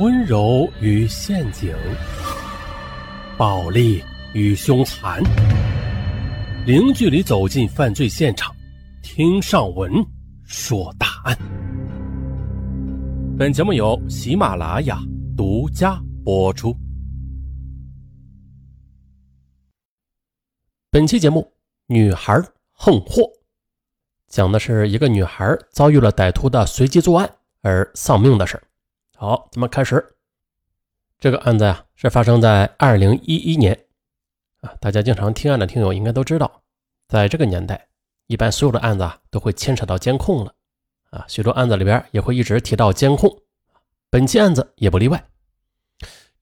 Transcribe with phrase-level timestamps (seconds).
[0.00, 1.72] 温柔与陷阱，
[3.38, 4.02] 暴力
[4.32, 5.22] 与凶残，
[6.66, 8.52] 零距离走进犯罪现场，
[9.04, 10.04] 听上文
[10.42, 11.38] 说大案。
[13.38, 14.98] 本节目由喜马拉雅
[15.36, 16.76] 独家播出。
[20.90, 21.48] 本期节目，
[21.86, 22.42] 女孩
[22.72, 23.22] 横祸，
[24.26, 27.30] 讲的是一个女孩遭遇了歹徒的随机作案
[27.62, 28.60] 而丧命的事
[29.16, 30.16] 好，咱们开始。
[31.20, 33.86] 这个案子呀，是发生在二零一一年
[34.60, 34.74] 啊。
[34.80, 36.62] 大家经常听案的听友应该都知道，
[37.06, 37.88] 在这个年代，
[38.26, 40.52] 一般所有的案子啊都会牵扯到监控了
[41.10, 41.24] 啊。
[41.28, 43.40] 许多案子里边也会一直提到监控，
[44.10, 45.24] 本期案子也不例外。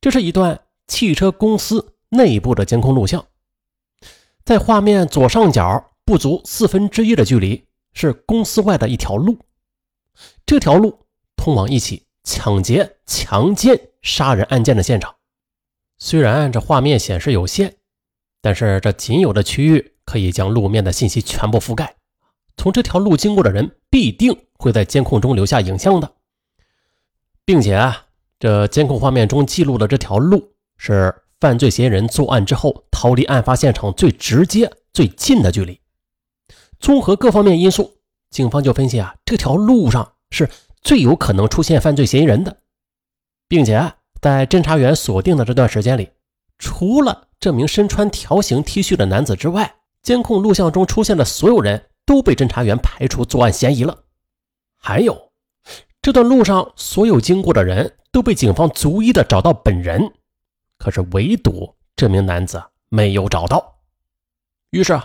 [0.01, 3.27] 这是一段汽车公司内部的监控录像。
[4.45, 9.39] 在画面左上角不足四分之一的距离是公司外的一条路，
[10.47, 15.15] 这条路通往一起抢劫、强奸、杀人案件的现场。
[15.99, 17.75] 虽然这画面显示有限，
[18.41, 21.97] 但是这仅有的区域可以将路面的信息全部覆盖。
[22.57, 26.13] 从这条路经过的人必定会在监控中留下影像的，
[27.45, 28.07] 并且啊，
[28.39, 31.15] 这监控画面中记录的这条路是。
[31.43, 35.81] 犯罪嫌疑人作案之后逃离案发现场最直接、最近的距离。
[36.79, 37.97] 综合各方面因素，
[38.31, 40.49] 警方就分析啊，这条路上是
[40.83, 42.57] 最有可能出现犯罪嫌疑人的，
[43.49, 46.11] 并且在侦查员锁定的这段时间里，
[46.59, 54.05] 除了这名身穿条形 T 恤的男子之外，监控录像中出现的所有人都被侦查员排除作案嫌疑了。
[54.77, 55.31] 还有，
[56.01, 60.13] 这段路上所有经过的人都被警方逐一的找到本人。
[60.79, 63.77] 可是，唯独这名男子没有找到。
[64.71, 65.01] 于是，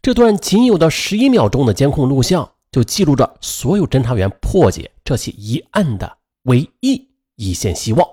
[0.00, 8.08] 这段仅有的十一秒钟的监控录像，就记录着所有侦查员破解这起疑案的唯一一线希望。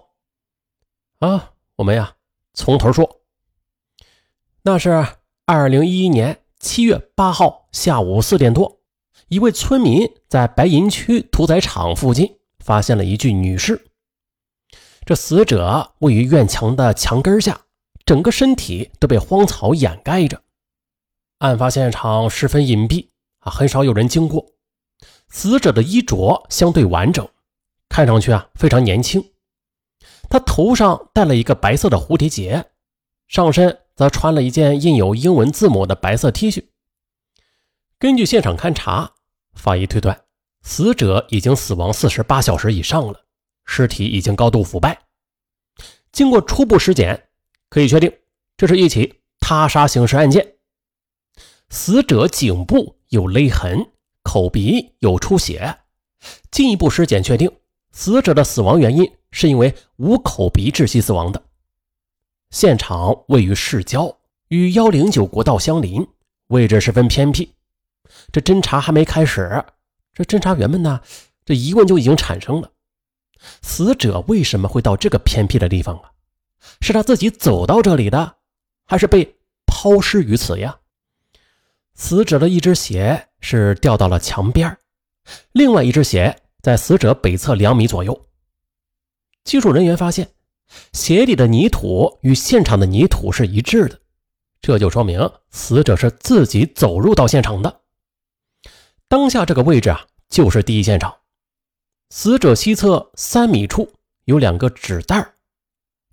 [1.20, 2.16] 啊，我们呀，
[2.54, 3.22] 从头说。
[4.62, 5.08] 那是
[5.46, 8.82] 二零一一年七月八号下午四点多，
[9.30, 13.88] 一位村民在白银区屠宰场附近发现了一具女尸。
[15.06, 17.62] 这死者位于院墙的墙根下，
[18.06, 20.44] 整个身体都被荒草掩盖着。
[21.38, 23.08] 案发现场十分隐蔽
[23.40, 24.46] 啊，很少有人经过。
[25.30, 27.28] 死者的衣着相对完整，
[27.88, 29.32] 看上去啊非常年轻。
[30.30, 32.72] 他头上戴了一个白色的蝴蝶结，
[33.28, 36.66] 上身则穿了一件印有英文字母的白色 T 恤。
[37.98, 39.14] 根据现场勘查，
[39.54, 40.22] 法医推断，
[40.62, 43.26] 死者已经死亡四十八小时以上了。
[43.66, 45.04] 尸体已经高度腐败，
[46.12, 47.30] 经过初步尸检，
[47.70, 48.12] 可以确定
[48.58, 50.56] 这是一起他杀刑事案件。
[51.70, 53.92] 死者颈部有勒痕，
[54.30, 55.76] 口鼻有出血。
[56.52, 57.52] 进一步尸检确定，
[57.92, 61.42] 死者的死亡原因是因为无口鼻窒息死亡的。
[62.52, 64.20] 现场位于市郊，
[64.50, 66.08] 与幺零九国道相邻，
[66.50, 67.56] 位置十分偏僻。
[68.32, 69.66] 这侦查还没开始，
[70.14, 71.02] 这侦查员们呢，
[71.44, 72.70] 这疑问就已经产生了。
[73.64, 76.12] 死者为什么会到这个偏僻的地方啊？
[76.82, 78.36] 是他自己走到这里的，
[78.86, 80.79] 还是被抛尸于此呀？
[82.00, 84.76] 死者的一只鞋是掉到了墙边，
[85.52, 88.28] 另外一只鞋在死者北侧两米左右。
[89.44, 90.32] 技术人员发现，
[90.94, 94.00] 鞋里的泥土与现场的泥土是一致的，
[94.62, 97.82] 这就说明死者是自己走入到现场的。
[99.10, 101.14] 当下这个位置啊，就是第一现场。
[102.12, 103.92] 死者西侧三米处
[104.24, 105.34] 有两个纸袋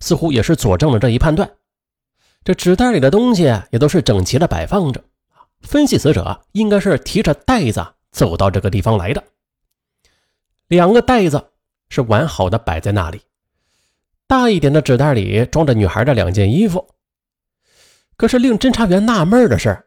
[0.01, 1.49] 似乎也是佐证了这一判断。
[2.43, 5.03] 这纸袋里的东西也都是整齐的摆放着，
[5.67, 9.23] 分析死者应该是提着袋子走到这个地方来的。
[10.67, 11.51] 两个袋子
[11.89, 13.21] 是完好的摆在那里，
[14.25, 16.89] 大一点的纸袋里装着女孩的两件衣服。
[18.15, 19.85] 可是令侦查员纳闷的是，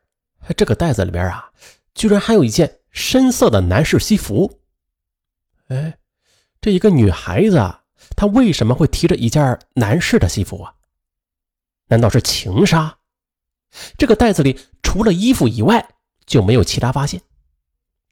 [0.57, 1.51] 这个袋子里边啊，
[1.95, 4.61] 居然还有一件深色的男士西服。
[5.69, 5.97] 哎。
[6.63, 7.57] 这一个女孩子，
[8.15, 10.75] 她为什么会提着一件男士的西服啊？
[11.87, 12.99] 难道是情杀？
[13.97, 14.61] 这个袋子里
[14.91, 15.89] 除了衣服以外
[16.27, 17.23] 就没有其他发现。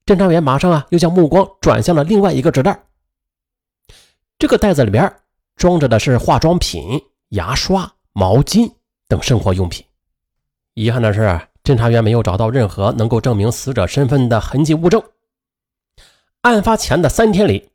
[0.06, 2.84] 侦查员马上啊，又将目光转向了另外一个纸袋。
[4.38, 5.12] 这个袋子里边
[5.56, 8.72] 装着的是化妆品、牙刷、毛巾
[9.08, 9.84] 等生活用品。
[10.75, 11.20] 遗憾的是，
[11.64, 15.02] 侦查员没有找到任何能够证明死者身份的痕迹物证。
[16.42, 17.72] 案发前的三天里。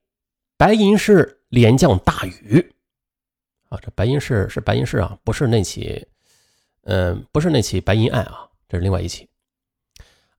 [0.55, 2.73] 白银市连降大雨
[3.67, 3.77] 啊！
[3.81, 6.07] 这白银市是白银市啊，不是那起，
[6.83, 9.29] 嗯，不是那起白银案啊，这是另外一起。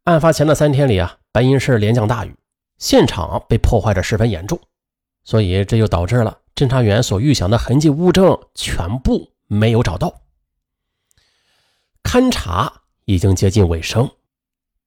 [0.02, 2.34] 案发前的三天里啊，白银市连降大雨，
[2.78, 4.60] 现场被破坏的十分严重，
[5.22, 10.22] 所以这就导致了侦查员所预想的痕迹物证全部没有找到。
[12.02, 14.10] 勘查已经接近尾声，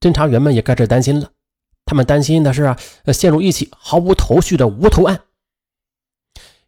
[0.02, 1.32] 侦查员们也开始担心了。
[1.86, 2.78] 他们担心的是啊，
[3.14, 5.22] 陷入一起毫无头绪的无头案。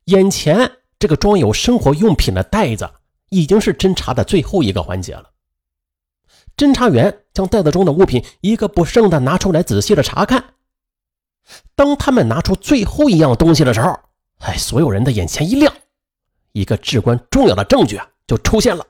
[0.05, 2.89] 眼前这个装有生活用品的袋子，
[3.31, 5.28] 已经是侦查的最后一个环节了。
[6.59, 10.55] 侦查员将袋子中的物品一个不剩的拿出来，仔细的查看。
[11.73, 13.97] 当他们拿出最后一样东西的时候，
[14.39, 15.73] 哎，所有人的眼前一亮，
[16.51, 18.85] 一个至关重要的证据啊就出现了。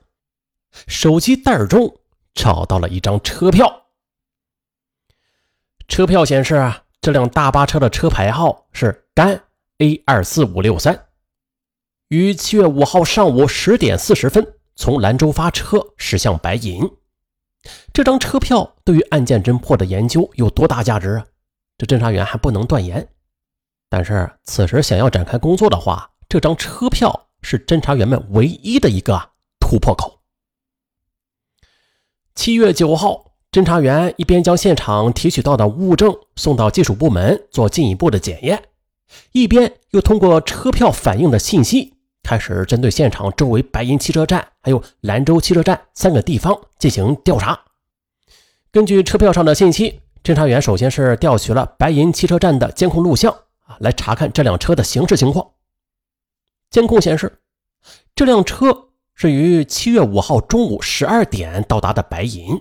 [0.88, 1.96] 手机袋中
[2.34, 3.84] 找到了一张车票，
[5.86, 9.40] 车票显示啊，这辆大巴车的车牌号是甘
[9.78, 11.06] A 二四五六三，
[12.08, 16.82] 于七月五号上午十点四十分从兰州发车驶向白银。
[17.92, 21.26] 这张车票对于案件侦破的研究有多大价值啊？
[21.76, 23.08] 这侦查员还不能断言。
[23.88, 30.20] 但是此时想要展开工作的话，这张车票是侦查员们唯一的一个突破口。
[32.34, 38.62] 七月九号，侦查员一边将现场提取到的物证送到技术部门做进一步的检验，
[39.32, 41.94] 一边又通过车票反映的信息，
[42.30, 47.58] 开始针对现场周围白银汽车站还有兰州汽车站三个地方进行调查。
[48.70, 53.32] 根据车票上的信息，侦查员首先是调取了白银汽车站的监控录像
[53.64, 55.44] 啊，来查看这辆车的行驶情况。
[56.70, 57.40] 监控显示，
[58.14, 58.86] 这辆车。
[59.12, 62.58] 是于七月五号中午十二点到达的白银。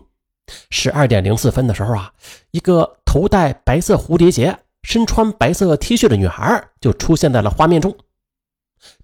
[0.70, 2.12] 十二点零四分的时候啊，
[2.52, 7.96] 一个头戴白色蝴蝶结、身穿白色 T 恤的女孩就出现在了画面中。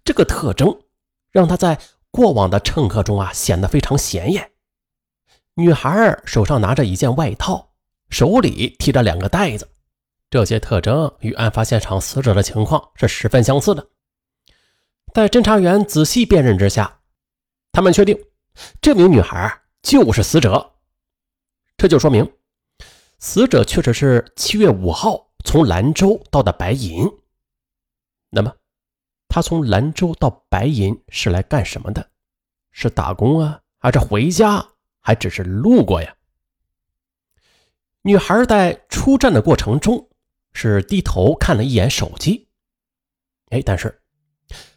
[0.05, 0.83] 这个特征
[1.31, 1.77] 让他在
[2.11, 4.51] 过往的乘客中啊显得非常显眼。
[5.55, 7.71] 女孩手上拿着一件外套，
[8.09, 9.67] 手里提着两个袋子，
[10.29, 13.87] 这些特征与案发现场死者的情况是十分相似的。
[15.13, 16.99] 在侦查员仔细辨认之下，
[17.71, 18.17] 他们确定，
[18.81, 20.73] 这名女孩就是死者，
[21.77, 22.31] 这就说明
[23.19, 27.09] 死者确实是七月五号从兰州到的白银。
[29.35, 32.09] 他，从兰州到白银是来干什么的？
[32.71, 34.65] 是打工啊，还是回家？
[35.01, 36.15] 还只是路过呀？
[38.03, 40.09] 女孩在出站的过程中
[40.53, 42.47] 是低头看了一眼手机，
[43.49, 44.01] 哎，但是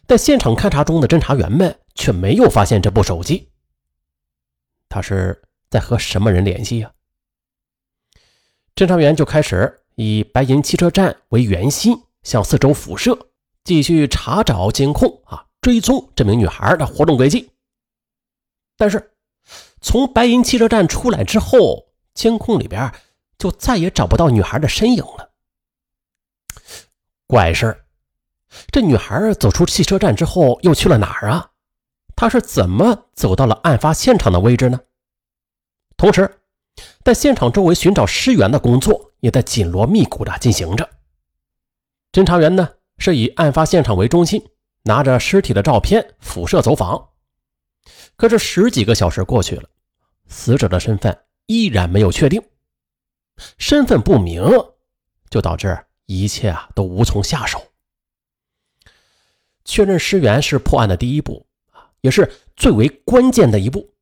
[0.05, 1.79] 在现场勘查中的侦查员们。
[1.95, 3.51] 却没有发现这部手机。
[4.87, 6.93] 他是在和什么人联系呀？
[8.73, 13.28] 侦查员就开始以白银汽车站为圆心，向四周辐射，
[13.69, 17.51] 继续查找监控啊，追踪这名女孩的活动轨迹。
[18.75, 19.11] 但是，
[19.79, 21.85] 从白银汽车站出来之后，
[22.15, 22.91] 监控里边
[23.37, 25.29] 就再也找不到女孩的身影了。
[27.27, 27.85] 怪事
[28.71, 31.51] 这女孩走出汽车站之后又去了哪儿啊？
[32.15, 34.79] 她是怎么走到了案发现场的位置呢？
[35.95, 36.41] 同时，
[37.03, 40.89] 在现场周围寻找尸源的工作也在紧锣密鼓的进行着。
[42.11, 42.67] 侦查员呢
[42.99, 44.47] 是以案发现场为中心，
[44.83, 47.09] 拿着尸体的照片辐射走访。
[48.15, 49.67] 可是十几个小时过去了，
[50.27, 51.17] 死者的身份
[51.47, 52.39] 依然没有确定，
[53.57, 54.43] 身份不明，
[55.29, 55.75] 就导致
[56.05, 57.59] 一切啊都无从下手。
[59.65, 61.45] 确认尸源是破案的第一步。
[62.01, 63.93] 也是最为关键的一步。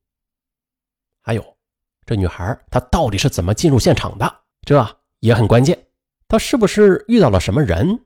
[1.20, 1.58] 还有，
[2.06, 4.42] 这女孩她到底是怎么进入现场的？
[4.62, 5.88] 这也很关键。
[6.28, 8.06] 她是不是遇到了什么人？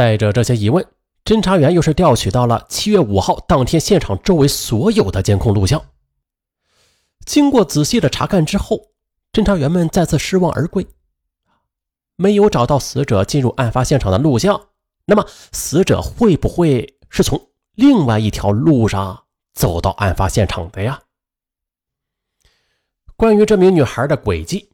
[0.00, 0.82] 带着这些疑问，
[1.26, 5.78] 侦查员又是调取到了七月五号当天现场周围所有的监控录像。
[7.26, 8.92] 经过仔细的查看之后，
[9.30, 10.86] 侦查员们再次失望而归，
[12.16, 14.68] 没有找到死者进入案发现场的录像。
[15.04, 17.38] 那么，死者会不会是从？
[17.74, 21.02] 另外一条路上走到案发现场的呀。
[23.16, 24.70] 关于这名女孩的轨迹，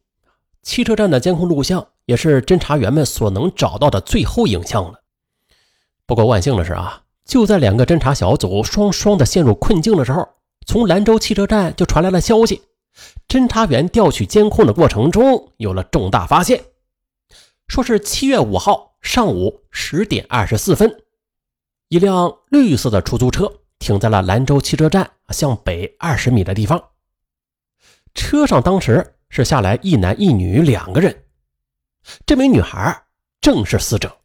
[0.62, 5.02] 汽车站的监控录像也是侦查员们所能找到的最后影像了。
[6.06, 10.28] 不过万幸的是啊，就在两个侦查小组双双的陷入困境的时候，
[10.66, 12.62] 从兰州汽车站就传来了消息：
[13.28, 16.62] 侦查员调取监控的过程中有了重大发现，
[17.66, 21.02] 说是七月五号上午十点二十四分。
[21.88, 26.82] 一辆绿色的出租车停在了兰州汽车站向北二十米的地方。
[28.14, 31.24] 车上当时是下来一男一女两个人，
[32.24, 33.04] 这名女孩
[33.40, 34.16] 正是死者，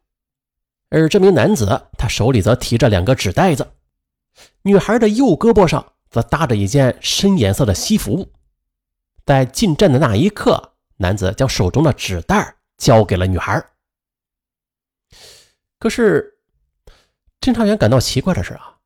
[0.92, 3.72] 而这名男子他手里则提着两个纸袋子，
[4.62, 8.32] 女孩的右胳膊上则搭着一件深颜色的西服。
[9.26, 13.66] 在进站的那一刻，男子将手中的纸袋交给了女孩。
[15.80, 16.38] 可是。
[17.44, 18.78] 侦查员感到奇怪的是啊，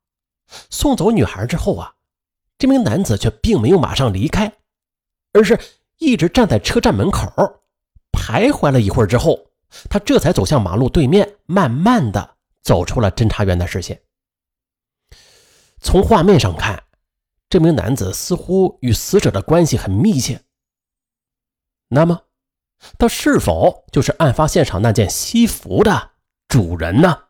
[0.70, 1.96] 送走女孩之后啊，
[2.58, 4.50] 这名男子却并没有马上离开，
[5.34, 5.60] 而是
[5.98, 7.28] 一直站在车站门口
[8.14, 9.48] 徘徊了一会儿之后，
[9.90, 14.02] 他这才走向马路对面，慢慢的走出了侦查员的视线。
[15.80, 16.84] 从画面上看，
[17.50, 20.42] 这名男子似乎与死者的关系很密切。
[21.90, 22.24] 那么，
[22.98, 26.12] 他是否就是案发现场那件西服的
[26.48, 27.25] 主人呢？